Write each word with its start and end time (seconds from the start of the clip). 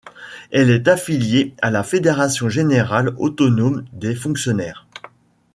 Elle 0.49 0.71
est 0.71 0.87
affiliée 0.87 1.53
à 1.61 1.69
la 1.69 1.83
Fédération 1.83 2.49
générale 2.49 3.13
autonome 3.19 3.85
des 3.93 4.15
fonctionnaires. 4.15 4.87